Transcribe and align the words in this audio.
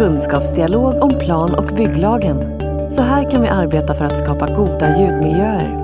kunskapsdialog 0.00 1.02
om 1.02 1.18
plan 1.18 1.54
och 1.54 1.76
bygglagen. 1.76 2.36
Så 2.90 3.00
här 3.00 3.30
kan 3.30 3.42
vi 3.42 3.48
arbeta 3.48 3.94
för 3.94 4.04
att 4.04 4.18
skapa 4.18 4.54
goda 4.54 5.00
ljudmiljöer. 5.00 5.76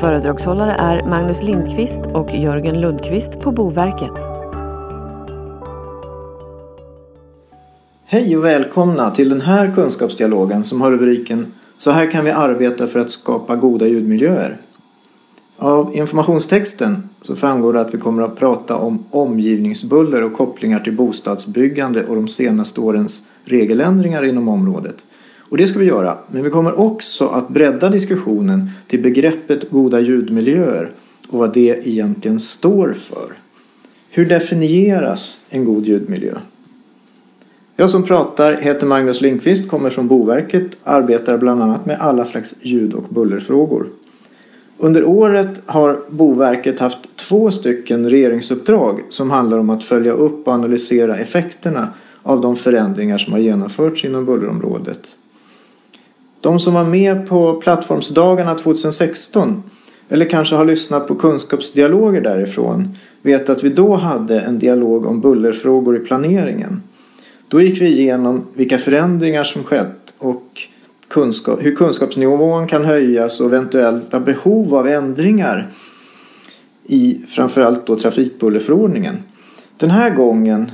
Föredragshållare 0.00 0.72
är 0.72 1.02
Magnus 1.02 1.42
Lindqvist 1.42 2.00
och 2.14 2.34
Jörgen 2.34 2.80
Lundqvist 2.80 3.40
på 3.40 3.52
Boverket. 3.52 4.14
Hej 8.06 8.36
och 8.36 8.44
välkomna 8.44 9.10
till 9.10 9.28
den 9.28 9.40
här 9.40 9.74
kunskapsdialogen 9.74 10.64
som 10.64 10.80
har 10.80 10.90
rubriken 10.90 11.52
Så 11.76 11.90
här 11.90 12.10
kan 12.10 12.24
vi 12.24 12.30
arbeta 12.30 12.86
för 12.86 13.00
att 13.00 13.10
skapa 13.10 13.56
goda 13.56 13.86
ljudmiljöer. 13.86 14.56
Av 15.60 15.96
informationstexten 15.96 17.08
så 17.22 17.36
framgår 17.36 17.72
det 17.72 17.80
att 17.80 17.94
vi 17.94 17.98
kommer 17.98 18.22
att 18.22 18.36
prata 18.36 18.76
om 18.76 19.04
omgivningsbuller 19.10 20.22
och 20.22 20.32
kopplingar 20.32 20.80
till 20.80 20.96
bostadsbyggande 20.96 22.04
och 22.04 22.14
de 22.14 22.28
senaste 22.28 22.80
årens 22.80 23.22
regeländringar 23.44 24.24
inom 24.24 24.48
området. 24.48 24.96
Och 25.38 25.56
det 25.56 25.66
ska 25.66 25.78
vi 25.78 25.84
göra, 25.84 26.18
men 26.28 26.44
vi 26.44 26.50
kommer 26.50 26.80
också 26.80 27.28
att 27.28 27.48
bredda 27.48 27.88
diskussionen 27.88 28.70
till 28.86 29.02
begreppet 29.02 29.70
goda 29.70 30.00
ljudmiljöer 30.00 30.90
och 31.28 31.38
vad 31.38 31.54
det 31.54 31.88
egentligen 31.88 32.40
står 32.40 32.92
för. 32.92 33.32
Hur 34.10 34.26
definieras 34.26 35.40
en 35.48 35.64
god 35.64 35.86
ljudmiljö? 35.86 36.34
Jag 37.76 37.90
som 37.90 38.02
pratar 38.02 38.52
heter 38.52 38.86
Magnus 38.86 39.20
Lindqvist, 39.20 39.68
kommer 39.68 39.90
från 39.90 40.08
Boverket, 40.08 40.76
arbetar 40.84 41.38
bland 41.38 41.62
annat 41.62 41.86
med 41.86 41.96
alla 42.00 42.24
slags 42.24 42.54
ljud 42.62 42.94
och 42.94 43.04
bullerfrågor. 43.08 43.86
Under 44.78 45.04
året 45.04 45.62
har 45.66 46.00
Boverket 46.08 46.78
haft 46.78 47.16
två 47.16 47.50
stycken 47.50 48.10
regeringsuppdrag 48.10 49.00
som 49.08 49.30
handlar 49.30 49.58
om 49.58 49.70
att 49.70 49.84
följa 49.84 50.12
upp 50.12 50.48
och 50.48 50.54
analysera 50.54 51.16
effekterna 51.16 51.88
av 52.22 52.40
de 52.40 52.56
förändringar 52.56 53.18
som 53.18 53.32
har 53.32 53.40
genomförts 53.40 54.04
inom 54.04 54.24
bullerområdet. 54.24 55.00
De 56.40 56.60
som 56.60 56.74
var 56.74 56.84
med 56.84 57.28
på 57.28 57.54
plattformsdagarna 57.54 58.54
2016 58.54 59.62
eller 60.08 60.24
kanske 60.24 60.54
har 60.54 60.64
lyssnat 60.64 61.08
på 61.08 61.14
kunskapsdialoger 61.14 62.20
därifrån 62.20 62.88
vet 63.22 63.50
att 63.50 63.64
vi 63.64 63.68
då 63.68 63.94
hade 63.94 64.40
en 64.40 64.58
dialog 64.58 65.06
om 65.06 65.20
bullerfrågor 65.20 65.96
i 65.96 66.00
planeringen. 66.00 66.82
Då 67.48 67.60
gick 67.60 67.80
vi 67.80 67.86
igenom 67.86 68.46
vilka 68.54 68.78
förändringar 68.78 69.44
som 69.44 69.64
skett 69.64 70.07
kunskap, 71.18 71.58
hur 71.62 71.76
kunskapsnivån 71.76 72.66
kan 72.66 72.84
höjas 72.84 73.40
och 73.40 73.46
eventuella 73.46 74.20
behov 74.20 74.74
av 74.74 74.88
ändringar 74.88 75.70
i 76.86 77.20
framförallt 77.28 77.86
då 77.86 77.98
trafikbullerförordningen. 77.98 79.16
Den 79.76 79.90
här 79.90 80.14
gången 80.14 80.70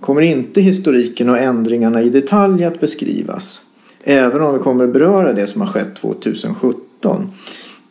kommer 0.00 0.20
inte 0.20 0.60
historiken 0.60 1.30
och 1.30 1.38
ändringarna 1.38 2.02
i 2.02 2.08
detalj 2.08 2.64
att 2.64 2.80
beskrivas. 2.80 3.62
Även 4.04 4.42
om 4.42 4.54
vi 4.54 4.58
kommer 4.58 4.84
att 4.84 4.92
beröra 4.92 5.32
det 5.32 5.46
som 5.46 5.60
har 5.60 5.68
skett 5.68 5.96
2017. 5.96 7.30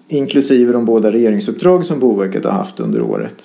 Inklusive 0.08 0.74
de 0.74 0.86
båda 0.86 1.12
regeringsuppdrag 1.12 1.86
som 1.86 2.00
Boverket 2.00 2.46
har 2.46 2.52
haft 2.52 2.80
under 2.80 3.02
året. 3.02 3.36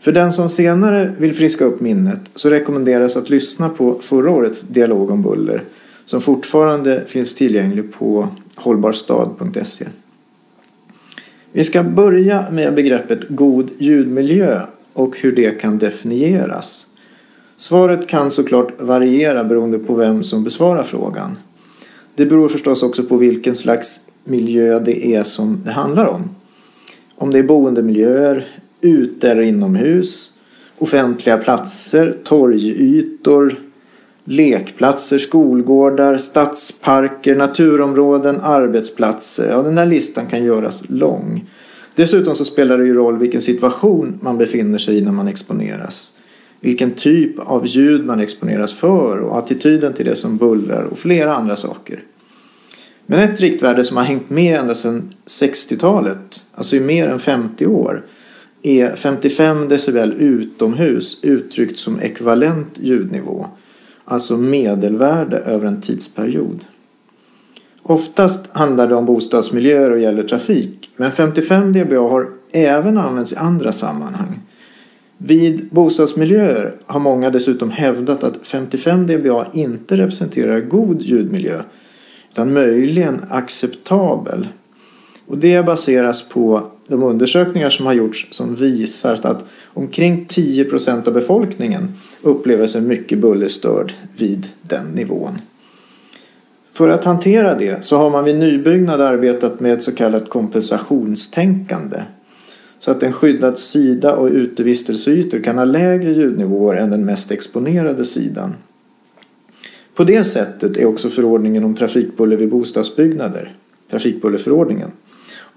För 0.00 0.12
den 0.12 0.32
som 0.32 0.48
senare 0.48 1.14
vill 1.18 1.34
friska 1.34 1.64
upp 1.64 1.80
minnet 1.80 2.20
så 2.34 2.50
rekommenderas 2.50 3.16
att 3.16 3.30
lyssna 3.30 3.68
på 3.68 3.98
förra 4.00 4.30
årets 4.30 4.62
dialog 4.62 5.10
om 5.10 5.22
buller 5.22 5.62
som 6.06 6.20
fortfarande 6.20 7.04
finns 7.06 7.34
tillgänglig 7.34 7.92
på 7.92 8.28
hållbarstad.se. 8.54 9.86
Vi 11.52 11.64
ska 11.64 11.82
börja 11.82 12.50
med 12.50 12.74
begreppet 12.74 13.28
god 13.28 13.70
ljudmiljö 13.78 14.60
och 14.92 15.18
hur 15.20 15.32
det 15.32 15.60
kan 15.60 15.78
definieras. 15.78 16.86
Svaret 17.56 18.06
kan 18.08 18.30
såklart 18.30 18.80
variera 18.80 19.44
beroende 19.44 19.78
på 19.78 19.94
vem 19.94 20.24
som 20.24 20.44
besvarar 20.44 20.82
frågan. 20.82 21.36
Det 22.14 22.26
beror 22.26 22.48
förstås 22.48 22.82
också 22.82 23.04
på 23.04 23.16
vilken 23.16 23.54
slags 23.54 24.00
miljö 24.24 24.80
det 24.80 25.06
är 25.06 25.22
som 25.22 25.60
det 25.64 25.70
handlar 25.70 26.06
om. 26.06 26.30
Om 27.14 27.30
det 27.30 27.38
är 27.38 27.42
boendemiljöer, 27.42 28.46
ute 28.80 29.30
eller 29.30 29.42
inomhus, 29.42 30.32
offentliga 30.78 31.38
platser, 31.38 32.16
torgytor, 32.24 33.56
lekplatser, 34.26 35.18
skolgårdar, 35.18 36.16
stadsparker, 36.16 37.34
naturområden, 37.34 38.40
arbetsplatser. 38.40 39.50
Ja, 39.50 39.62
den 39.62 39.74
där 39.74 39.86
listan 39.86 40.26
kan 40.26 40.44
göras 40.44 40.82
lång. 40.88 41.44
Dessutom 41.94 42.34
så 42.34 42.44
spelar 42.44 42.78
det 42.78 42.84
ju 42.84 42.94
roll 42.94 43.18
vilken 43.18 43.42
situation 43.42 44.18
man 44.22 44.38
befinner 44.38 44.78
sig 44.78 44.98
i 44.98 45.00
när 45.00 45.12
man 45.12 45.28
exponeras. 45.28 46.12
Vilken 46.60 46.90
typ 46.90 47.38
av 47.38 47.66
ljud 47.66 48.06
man 48.06 48.20
exponeras 48.20 48.74
för 48.74 49.18
och 49.18 49.38
attityden 49.38 49.92
till 49.92 50.06
det 50.06 50.16
som 50.16 50.36
bullrar 50.36 50.82
och 50.82 50.98
flera 50.98 51.34
andra 51.34 51.56
saker. 51.56 52.00
Men 53.06 53.20
ett 53.20 53.40
riktvärde 53.40 53.84
som 53.84 53.96
har 53.96 54.04
hängt 54.04 54.30
med 54.30 54.60
ända 54.60 54.74
sedan 54.74 55.12
60-talet, 55.26 56.44
alltså 56.54 56.76
i 56.76 56.80
mer 56.80 57.08
än 57.08 57.20
50 57.20 57.66
år, 57.66 58.04
är 58.62 58.96
55 58.96 59.68
decibel 59.68 60.12
utomhus 60.12 61.20
uttryckt 61.22 61.78
som 61.78 62.00
ekvivalent 62.00 62.78
ljudnivå 62.82 63.46
alltså 64.06 64.36
medelvärde 64.36 65.36
över 65.36 65.66
en 65.66 65.80
tidsperiod. 65.80 66.64
Oftast 67.82 68.50
handlar 68.52 68.86
det 68.86 68.94
om 68.94 69.06
bostadsmiljöer 69.06 69.92
och 69.92 69.98
gäller 69.98 70.22
trafik, 70.22 70.90
men 70.96 71.12
55 71.12 71.72
dBA 71.72 71.98
har 71.98 72.28
även 72.52 72.98
använts 72.98 73.32
i 73.32 73.36
andra 73.36 73.72
sammanhang. 73.72 74.40
Vid 75.18 75.68
bostadsmiljöer 75.70 76.74
har 76.86 77.00
många 77.00 77.30
dessutom 77.30 77.70
hävdat 77.70 78.24
att 78.24 78.46
55 78.46 79.06
dBA 79.06 79.46
inte 79.52 79.96
representerar 79.96 80.60
god 80.60 81.02
ljudmiljö 81.02 81.62
utan 82.32 82.52
möjligen 82.52 83.20
acceptabel. 83.28 84.48
Och 85.26 85.38
det 85.38 85.66
baseras 85.66 86.28
på 86.28 86.70
de 86.88 87.02
undersökningar 87.02 87.70
som 87.70 87.86
har 87.86 87.92
gjorts 87.92 88.26
som 88.30 88.54
visar 88.54 89.20
att 89.22 89.44
omkring 89.66 90.24
10 90.28 90.64
procent 90.64 91.08
av 91.08 91.14
befolkningen 91.14 91.92
upplever 92.22 92.66
sig 92.66 92.80
mycket 92.80 93.18
bullerstörd 93.18 93.92
vid 94.16 94.46
den 94.62 94.86
nivån. 94.86 95.38
För 96.72 96.88
att 96.88 97.04
hantera 97.04 97.54
det 97.54 97.84
så 97.84 97.96
har 97.96 98.10
man 98.10 98.24
vid 98.24 98.38
nybyggnad 98.38 99.00
arbetat 99.00 99.60
med 99.60 99.72
ett 99.72 99.82
så 99.82 99.92
kallat 99.92 100.28
kompensationstänkande. 100.28 102.02
Så 102.78 102.90
att 102.90 103.02
en 103.02 103.12
skyddad 103.12 103.58
sida 103.58 104.16
och 104.16 104.28
utevistelseytor 104.28 105.38
kan 105.38 105.58
ha 105.58 105.64
lägre 105.64 106.12
ljudnivåer 106.12 106.76
än 106.76 106.90
den 106.90 107.04
mest 107.04 107.30
exponerade 107.30 108.04
sidan. 108.04 108.54
På 109.94 110.04
det 110.04 110.24
sättet 110.24 110.76
är 110.76 110.84
också 110.84 111.08
förordningen 111.08 111.64
om 111.64 111.74
trafikbuller 111.74 112.36
vid 112.36 112.48
bostadsbyggnader, 112.48 113.52
trafikbullerförordningen, 113.90 114.90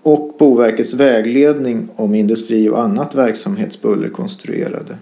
och 0.03 0.35
Boverkets 0.39 0.93
vägledning 0.93 1.89
om 1.95 2.15
industri 2.15 2.69
och 2.69 2.81
annat 2.81 3.15
verksamhetsbuller 3.15 4.09
konstruerade. 4.09 4.97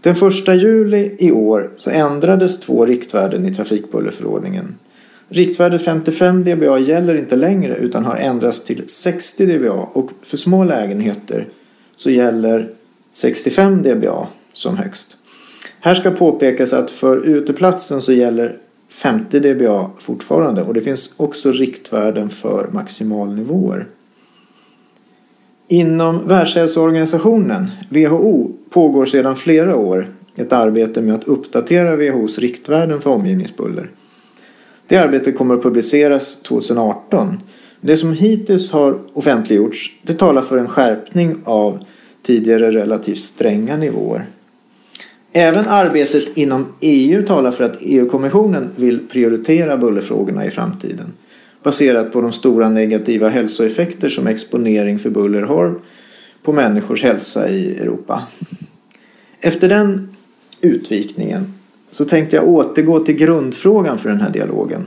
Den 0.00 0.12
1 0.12 0.48
juli 0.62 1.16
i 1.18 1.32
år 1.32 1.70
så 1.76 1.90
ändrades 1.90 2.60
två 2.60 2.86
riktvärden 2.86 3.46
i 3.46 3.54
trafikbullerförordningen. 3.54 4.74
Riktvärdet 5.28 5.84
55 5.84 6.44
dBA 6.44 6.78
gäller 6.78 7.14
inte 7.14 7.36
längre 7.36 7.76
utan 7.76 8.04
har 8.04 8.16
ändrats 8.16 8.64
till 8.64 8.88
60 8.88 9.46
dBA 9.46 9.88
och 9.92 10.10
för 10.22 10.36
små 10.36 10.64
lägenheter 10.64 11.48
så 11.96 12.10
gäller 12.10 12.70
65 13.12 13.82
dBA 13.82 14.28
som 14.52 14.76
högst. 14.76 15.16
Här 15.80 15.94
ska 15.94 16.10
påpekas 16.10 16.72
att 16.72 16.90
för 16.90 17.26
uteplatsen 17.26 18.00
så 18.00 18.12
gäller 18.12 18.56
50 18.94 19.40
dBA 19.40 19.90
fortfarande 19.98 20.62
och 20.62 20.74
det 20.74 20.80
finns 20.80 21.14
också 21.16 21.52
riktvärden 21.52 22.30
för 22.30 22.68
maximalnivåer. 22.72 23.86
Inom 25.68 26.28
Världshälsoorganisationen, 26.28 27.70
WHO, 27.88 28.52
pågår 28.70 29.06
sedan 29.06 29.36
flera 29.36 29.76
år 29.76 30.14
ett 30.38 30.52
arbete 30.52 31.00
med 31.00 31.14
att 31.14 31.24
uppdatera 31.24 31.96
WHOs 31.96 32.38
riktvärden 32.38 33.00
för 33.00 33.10
omgivningsbuller. 33.10 33.90
Det 34.86 34.96
arbetet 34.96 35.38
kommer 35.38 35.54
att 35.54 35.62
publiceras 35.62 36.36
2018. 36.36 37.40
Det 37.80 37.96
som 37.96 38.12
hittills 38.12 38.70
har 38.70 38.98
offentliggjorts 39.12 39.90
det 40.02 40.14
talar 40.14 40.42
för 40.42 40.56
en 40.56 40.68
skärpning 40.68 41.36
av 41.44 41.84
tidigare 42.22 42.70
relativt 42.70 43.18
stränga 43.18 43.76
nivåer. 43.76 44.26
Även 45.36 45.68
arbetet 45.68 46.36
inom 46.36 46.66
EU 46.80 47.26
talar 47.26 47.50
för 47.50 47.64
att 47.64 47.76
EU-kommissionen 47.80 48.70
vill 48.76 48.98
prioritera 49.08 49.76
bullerfrågorna 49.76 50.46
i 50.46 50.50
framtiden 50.50 51.12
baserat 51.62 52.12
på 52.12 52.20
de 52.20 52.32
stora 52.32 52.68
negativa 52.68 53.28
hälsoeffekter 53.28 54.08
som 54.08 54.26
exponering 54.26 54.98
för 54.98 55.10
buller 55.10 55.42
har 55.42 55.74
på 56.42 56.52
människors 56.52 57.02
hälsa 57.02 57.48
i 57.48 57.76
Europa. 57.76 58.22
Efter 59.40 59.68
den 59.68 60.08
utvikningen 60.60 61.52
så 61.90 62.04
tänkte 62.04 62.36
jag 62.36 62.48
återgå 62.48 63.00
till 63.00 63.16
grundfrågan 63.16 63.98
för 63.98 64.08
den 64.08 64.20
här 64.20 64.30
dialogen. 64.30 64.86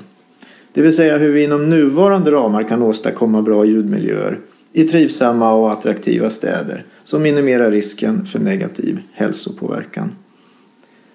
Det 0.73 0.81
vill 0.81 0.95
säga 0.95 1.17
hur 1.17 1.31
vi 1.31 1.43
inom 1.43 1.69
nuvarande 1.69 2.31
ramar 2.31 2.67
kan 2.67 2.81
åstadkomma 2.81 3.41
bra 3.41 3.65
ljudmiljöer 3.65 4.39
i 4.73 4.83
trivsamma 4.83 5.53
och 5.53 5.71
attraktiva 5.71 6.29
städer 6.29 6.85
som 7.03 7.21
minimerar 7.23 7.71
risken 7.71 8.25
för 8.25 8.39
negativ 8.39 8.99
hälsopåverkan. 9.13 10.11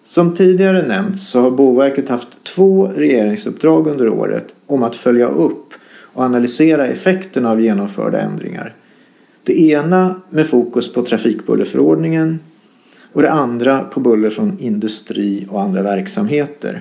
Som 0.02 0.34
tidigare 0.34 0.88
nämnts 0.88 1.28
så 1.28 1.40
har 1.40 1.50
Boverket 1.50 2.08
haft 2.08 2.44
två 2.44 2.86
regeringsuppdrag 2.86 3.86
under 3.86 4.08
året 4.08 4.54
om 4.66 4.82
att 4.82 4.96
följa 4.96 5.28
upp 5.28 5.74
och 6.12 6.22
analysera 6.22 6.86
effekterna 6.86 7.50
av 7.50 7.60
genomförda 7.60 8.20
ändringar. 8.20 8.74
Det 9.44 9.60
ena 9.60 10.22
med 10.30 10.46
fokus 10.46 10.92
på 10.92 11.02
trafikbullerförordningen 11.02 12.40
och 13.12 13.22
det 13.22 13.30
andra 13.30 13.82
på 13.82 14.00
buller 14.00 14.30
från 14.30 14.58
industri 14.58 15.46
och 15.50 15.62
andra 15.62 15.82
verksamheter. 15.82 16.80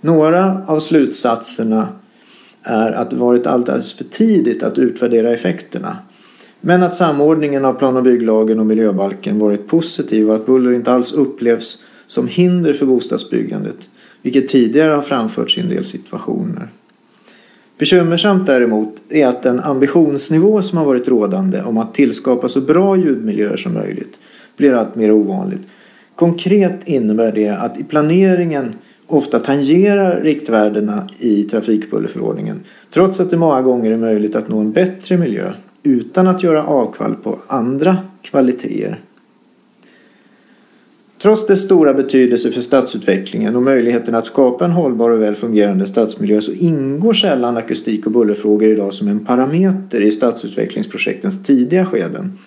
Några 0.00 0.64
av 0.66 0.80
slutsatserna 0.80 1.88
är 2.62 2.92
att 2.92 3.10
det 3.10 3.16
varit 3.16 3.46
alldeles 3.46 3.94
för 3.94 4.04
tidigt 4.04 4.62
att 4.62 4.78
utvärdera 4.78 5.32
effekterna. 5.32 5.98
Men 6.60 6.82
att 6.82 6.96
samordningen 6.96 7.64
av 7.64 7.74
plan 7.74 7.96
och 7.96 8.02
bygglagen 8.02 8.60
och 8.60 8.66
miljöbalken 8.66 9.38
varit 9.38 9.66
positiv 9.66 10.28
och 10.28 10.34
att 10.36 10.46
buller 10.46 10.72
inte 10.72 10.92
alls 10.92 11.12
upplevs 11.12 11.82
som 12.06 12.28
hinder 12.28 12.72
för 12.72 12.86
bostadsbyggandet, 12.86 13.90
vilket 14.22 14.48
tidigare 14.48 14.92
har 14.92 15.02
framförts 15.02 15.58
i 15.58 15.60
en 15.60 15.68
del 15.68 15.84
situationer. 15.84 16.68
Bekymmersamt 17.78 18.46
däremot 18.46 19.02
är 19.08 19.26
att 19.26 19.42
den 19.42 19.60
ambitionsnivå 19.60 20.62
som 20.62 20.78
har 20.78 20.84
varit 20.84 21.08
rådande 21.08 21.62
om 21.62 21.78
att 21.78 21.94
tillskapa 21.94 22.48
så 22.48 22.60
bra 22.60 22.96
ljudmiljöer 22.96 23.56
som 23.56 23.74
möjligt 23.74 24.18
blir 24.56 24.72
allt 24.72 24.94
mer 24.94 25.12
ovanligt. 25.12 25.68
Konkret 26.14 26.88
innebär 26.88 27.32
det 27.32 27.48
att 27.48 27.80
i 27.80 27.84
planeringen 27.84 28.74
ofta 29.06 29.38
tangerar 29.40 30.20
riktvärdena 30.20 31.08
i 31.18 31.42
trafikbullerförordningen 31.42 32.60
trots 32.90 33.20
att 33.20 33.30
det 33.30 33.36
många 33.36 33.62
gånger 33.62 33.90
är 33.90 33.96
möjligt 33.96 34.36
att 34.36 34.48
nå 34.48 34.58
en 34.60 34.72
bättre 34.72 35.16
miljö 35.16 35.52
utan 35.82 36.26
att 36.26 36.42
göra 36.42 36.64
avkall 36.64 37.14
på 37.14 37.38
andra 37.46 37.96
kvaliteter. 38.22 39.00
Trots 41.18 41.46
dess 41.46 41.62
stora 41.62 41.94
betydelse 41.94 42.52
för 42.52 42.60
stadsutvecklingen 42.60 43.56
och 43.56 43.62
möjligheten 43.62 44.14
att 44.14 44.26
skapa 44.26 44.64
en 44.64 44.70
hållbar 44.70 45.10
och 45.10 45.22
väl 45.22 45.34
fungerande 45.34 45.86
stadsmiljö 45.86 46.40
så 46.40 46.52
ingår 46.52 47.12
sällan 47.12 47.56
akustik 47.56 48.06
och 48.06 48.12
bullerfrågor 48.12 48.68
idag 48.68 48.94
som 48.94 49.08
en 49.08 49.24
parameter 49.24 50.00
i 50.00 50.10
stadsutvecklingsprojektens 50.10 51.42
tidiga 51.42 51.86
skeden. 51.86 52.38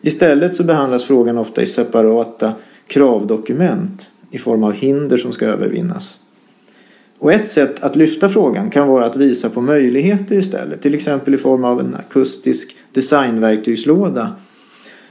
Istället 0.00 0.54
så 0.54 0.64
behandlas 0.64 1.04
frågan 1.04 1.38
ofta 1.38 1.62
i 1.62 1.66
separata 1.66 2.52
kravdokument 2.86 4.10
i 4.30 4.38
form 4.38 4.64
av 4.64 4.72
hinder 4.72 5.16
som 5.16 5.32
ska 5.32 5.46
övervinnas. 5.46 6.20
Och 7.18 7.32
ett 7.32 7.48
sätt 7.48 7.82
att 7.82 7.96
lyfta 7.96 8.28
frågan 8.28 8.70
kan 8.70 8.88
vara 8.88 9.06
att 9.06 9.16
visa 9.16 9.50
på 9.50 9.60
möjligheter 9.60 10.36
istället, 10.36 10.82
till 10.82 10.94
exempel 10.94 11.34
i 11.34 11.38
form 11.38 11.64
av 11.64 11.80
en 11.80 11.94
akustisk 11.94 12.76
designverktygslåda 12.92 14.32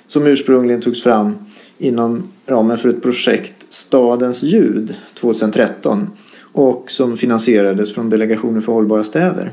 som 0.07 0.27
ursprungligen 0.27 0.81
togs 0.81 1.03
fram 1.03 1.35
inom 1.77 2.27
ramen 2.45 2.77
för 2.77 2.89
ett 2.89 3.01
projekt 3.01 3.65
Stadens 3.69 4.43
ljud 4.43 4.95
2013 5.13 6.09
och 6.53 6.91
som 6.91 7.17
finansierades 7.17 7.93
från 7.93 8.09
Delegationen 8.09 8.61
för 8.61 8.73
hållbara 8.73 9.03
städer. 9.03 9.51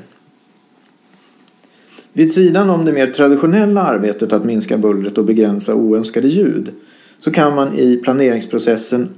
Vid 2.12 2.32
sidan 2.32 2.70
om 2.70 2.84
det 2.84 2.93
mer 2.93 3.06
traditionella 3.06 3.82
arbetet 3.82 4.32
att 4.32 4.44
minska 4.44 4.78
bullret 4.78 5.19
och 5.19 5.25
begränsa 5.25 5.75
oönskade 5.75 6.28
ljud 6.28 6.70
så 7.19 7.31
kan 7.31 7.54
man 7.54 7.78
i 7.78 7.96
planeringsprocessen 7.96 9.08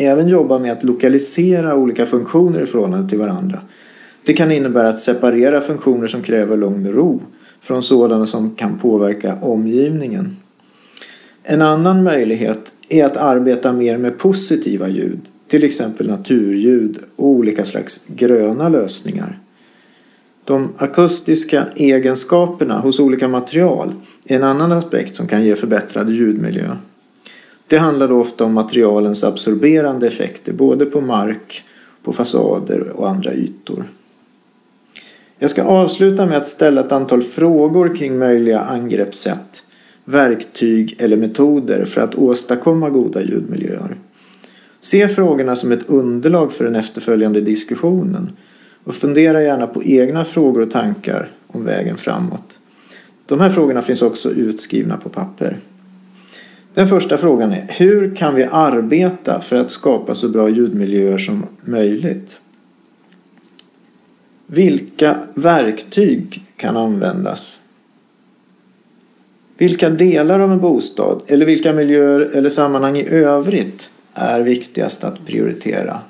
även 0.00 0.28
jobba 0.28 0.58
med 0.58 0.72
att 0.72 0.84
lokalisera 0.84 1.74
olika 1.74 2.06
funktioner 2.06 2.60
i 2.60 2.66
förhållande 2.66 3.08
till 3.08 3.18
varandra. 3.18 3.60
Det 4.24 4.32
kan 4.32 4.52
innebära 4.52 4.88
att 4.88 4.98
separera 4.98 5.60
funktioner 5.60 6.08
som 6.08 6.22
kräver 6.22 6.56
lugn 6.56 6.86
och 6.86 6.94
ro 6.94 7.22
från 7.60 7.82
sådana 7.82 8.26
som 8.26 8.54
kan 8.54 8.78
påverka 8.78 9.38
omgivningen. 9.40 10.36
En 11.42 11.62
annan 11.62 12.02
möjlighet 12.02 12.72
är 12.88 13.04
att 13.04 13.16
arbeta 13.16 13.72
mer 13.72 13.98
med 13.98 14.18
positiva 14.18 14.88
ljud, 14.88 15.20
till 15.48 15.64
exempel 15.64 16.08
naturljud 16.08 16.98
och 17.16 17.26
olika 17.26 17.64
slags 17.64 18.06
gröna 18.06 18.68
lösningar. 18.68 19.38
De 20.44 20.68
akustiska 20.76 21.66
egenskaperna 21.74 22.78
hos 22.78 23.00
olika 23.00 23.28
material 23.28 23.92
är 24.24 24.36
en 24.36 24.44
annan 24.44 24.72
aspekt 24.72 25.16
som 25.16 25.26
kan 25.26 25.44
ge 25.44 25.56
förbättrad 25.56 26.10
ljudmiljö. 26.10 26.76
Det 27.70 27.78
handlar 27.78 28.08
då 28.08 28.20
ofta 28.20 28.44
om 28.44 28.54
materialens 28.54 29.24
absorberande 29.24 30.06
effekter 30.06 30.52
både 30.52 30.86
på 30.86 31.00
mark, 31.00 31.64
på 32.02 32.12
fasader 32.12 32.88
och 32.88 33.10
andra 33.10 33.32
ytor. 33.32 33.84
Jag 35.38 35.50
ska 35.50 35.62
avsluta 35.62 36.26
med 36.26 36.36
att 36.36 36.46
ställa 36.46 36.80
ett 36.80 36.92
antal 36.92 37.22
frågor 37.22 37.96
kring 37.96 38.18
möjliga 38.18 38.60
angreppssätt, 38.60 39.62
verktyg 40.04 40.96
eller 40.98 41.16
metoder 41.16 41.84
för 41.84 42.00
att 42.00 42.14
åstadkomma 42.14 42.90
goda 42.90 43.22
ljudmiljöer. 43.22 43.96
Se 44.80 45.08
frågorna 45.08 45.56
som 45.56 45.72
ett 45.72 45.90
underlag 45.90 46.52
för 46.52 46.64
den 46.64 46.76
efterföljande 46.76 47.40
diskussionen 47.40 48.32
och 48.84 48.94
fundera 48.94 49.42
gärna 49.42 49.66
på 49.66 49.82
egna 49.82 50.24
frågor 50.24 50.62
och 50.62 50.70
tankar 50.70 51.30
om 51.46 51.64
vägen 51.64 51.96
framåt. 51.96 52.58
De 53.26 53.40
här 53.40 53.50
frågorna 53.50 53.82
finns 53.82 54.02
också 54.02 54.30
utskrivna 54.30 54.96
på 54.96 55.08
papper. 55.08 55.58
Den 56.74 56.88
första 56.88 57.18
frågan 57.18 57.52
är 57.52 57.66
hur 57.68 58.16
kan 58.16 58.34
vi 58.34 58.44
arbeta 58.44 59.40
för 59.40 59.56
att 59.56 59.70
skapa 59.70 60.14
så 60.14 60.28
bra 60.28 60.48
ljudmiljöer 60.48 61.18
som 61.18 61.46
möjligt? 61.64 62.36
Vilka 64.46 65.18
verktyg 65.34 66.42
kan 66.56 66.76
användas? 66.76 67.60
Vilka 69.58 69.90
delar 69.90 70.40
av 70.40 70.52
en 70.52 70.60
bostad 70.60 71.22
eller 71.26 71.46
vilka 71.46 71.72
miljöer 71.72 72.20
eller 72.20 72.48
sammanhang 72.48 72.96
i 72.96 73.08
övrigt 73.08 73.90
är 74.14 74.40
viktigast 74.40 75.04
att 75.04 75.26
prioritera? 75.26 76.00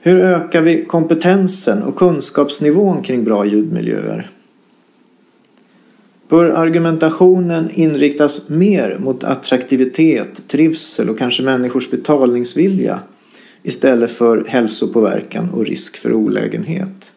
Hur 0.00 0.20
ökar 0.20 0.60
vi 0.60 0.84
kompetensen 0.84 1.82
och 1.82 1.96
kunskapsnivån 1.96 3.02
kring 3.02 3.24
bra 3.24 3.46
ljudmiljöer? 3.46 4.30
Bör 6.28 6.44
argumentationen 6.44 7.70
inriktas 7.70 8.48
mer 8.48 8.98
mot 8.98 9.24
attraktivitet, 9.24 10.48
trivsel 10.48 11.10
och 11.10 11.18
kanske 11.18 11.42
människors 11.42 11.90
betalningsvilja 11.90 13.00
istället 13.62 14.10
för 14.10 14.44
hälsopåverkan 14.48 15.50
och 15.50 15.66
risk 15.66 15.96
för 15.96 16.12
olägenhet? 16.12 17.12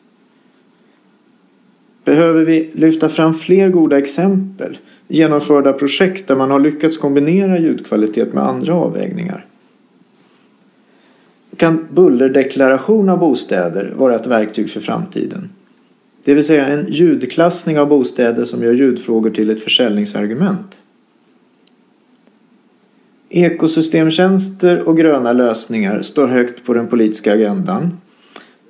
Behöver 2.03 2.45
vi 2.45 2.71
lyfta 2.73 3.09
fram 3.09 3.33
fler 3.33 3.69
goda 3.69 3.97
exempel 3.97 4.77
genomförda 5.07 5.73
projekt 5.73 6.27
där 6.27 6.35
man 6.35 6.51
har 6.51 6.59
lyckats 6.59 6.97
kombinera 6.97 7.59
ljudkvalitet 7.59 8.33
med 8.33 8.43
andra 8.43 8.75
avvägningar? 8.75 9.45
Kan 11.57 11.87
bullerdeklaration 11.91 13.09
av 13.09 13.19
bostäder 13.19 13.93
vara 13.97 14.15
ett 14.15 14.27
verktyg 14.27 14.69
för 14.69 14.79
framtiden? 14.79 15.49
Det 16.23 16.33
vill 16.33 16.43
säga 16.43 16.67
en 16.67 16.85
ljudklassning 16.89 17.79
av 17.79 17.87
bostäder 17.87 18.45
som 18.45 18.63
gör 18.63 18.73
ljudfrågor 18.73 19.29
till 19.29 19.49
ett 19.49 19.63
försäljningsargument. 19.63 20.79
Ekosystemtjänster 23.29 24.87
och 24.87 24.97
gröna 24.97 25.33
lösningar 25.33 26.01
står 26.01 26.27
högt 26.27 26.65
på 26.65 26.73
den 26.73 26.87
politiska 26.87 27.33
agendan. 27.33 27.97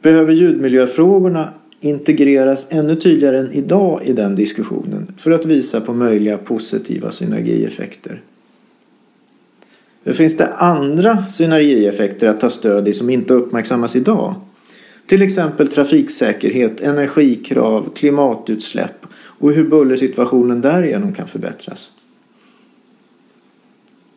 Behöver 0.01 0.33
ljudmiljöfrågorna 0.33 1.53
integreras 1.79 2.67
ännu 2.69 2.95
tydligare 2.95 3.39
än 3.39 3.51
idag 3.51 4.01
i 4.05 4.13
den 4.13 4.35
diskussionen 4.35 5.13
för 5.17 5.31
att 5.31 5.45
visa 5.45 5.81
på 5.81 5.93
möjliga 5.93 6.37
positiva 6.37 7.11
synergieffekter. 7.11 8.21
Hur 10.03 10.13
finns 10.13 10.37
det 10.37 10.47
andra 10.47 11.25
synergieffekter 11.29 12.27
att 12.27 12.39
ta 12.39 12.49
stöd 12.49 12.87
i 12.87 12.93
som 12.93 13.09
inte 13.09 13.33
uppmärksammas 13.33 13.95
idag? 13.95 14.35
Till 15.11 15.21
exempel 15.21 15.67
trafiksäkerhet, 15.67 16.81
energikrav, 16.81 17.89
klimatutsläpp 17.95 19.05
och 19.13 19.51
hur 19.51 19.63
bullersituationen 19.63 20.61
därigenom 20.61 21.13
kan 21.13 21.27
förbättras. 21.27 21.91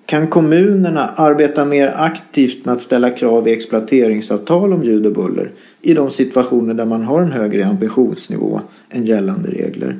Kan 0.07 0.27
kommunerna 0.27 1.09
arbeta 1.09 1.65
mer 1.65 1.95
aktivt 1.97 2.65
med 2.65 2.75
att 2.75 2.81
ställa 2.81 3.11
krav 3.11 3.49
i 3.49 3.53
exploateringsavtal 3.53 4.73
om 4.73 4.85
ljud 4.85 5.07
och 5.07 5.13
buller 5.13 5.53
i 5.83 5.95
de 5.95 6.11
situationer 6.11 6.75
där 6.75 6.85
man 6.85 7.03
har 7.03 7.21
en 7.21 7.33
högre 7.33 7.67
ambitionsnivå 7.67 8.61
än 8.91 9.07
gällande 9.07 9.51
regler? 9.51 9.99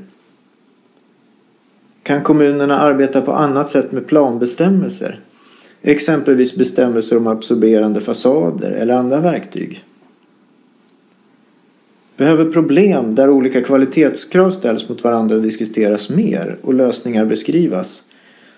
Kan 2.03 2.23
kommunerna 2.23 2.79
arbeta 2.79 3.21
på 3.21 3.33
annat 3.33 3.71
sätt 3.71 3.93
med 3.93 4.07
planbestämmelser? 4.07 5.21
Exempelvis 5.83 6.57
bestämmelser 6.57 7.17
om 7.17 7.27
absorberande 7.27 8.01
fasader 8.01 8.71
eller 8.71 8.95
andra 8.95 9.21
verktyg? 9.21 9.85
Behöver 12.17 12.45
problem 12.53 13.15
där 13.15 13.31
olika 13.31 13.63
kvalitetskrav 13.63 14.51
ställs 14.51 14.89
mot 14.89 15.05
varandra 15.05 15.37
diskuteras 15.37 16.09
mer 16.09 16.57
och 16.63 16.75
lösningar 16.75 17.25
beskrivas? 17.25 18.03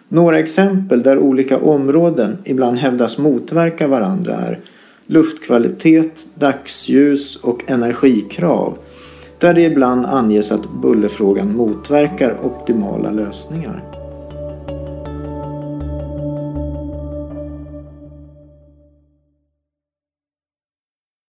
Några 0.08 0.38
exempel 0.38 1.02
där 1.02 1.18
olika 1.18 1.58
områden 1.58 2.36
ibland 2.44 2.78
hävdas 2.78 3.18
motverka 3.18 3.88
varandra 3.88 4.34
är 4.34 4.60
luftkvalitet, 5.06 6.26
dagsljus 6.34 7.36
och 7.36 7.70
energikrav 7.70 8.78
där 9.38 9.54
det 9.54 9.62
ibland 9.62 10.06
anges 10.06 10.52
att 10.52 10.70
bullerfrågan 10.82 11.56
motverkar 11.56 12.36
optimala 12.42 13.10
lösningar. 13.10 13.96